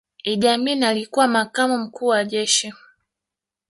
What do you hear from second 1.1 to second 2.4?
makamu mkuu wa